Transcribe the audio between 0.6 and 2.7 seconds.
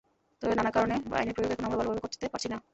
কারণে আইনের প্রয়োগ এখনো আমরা ভালোভাবে করতে পারছি না।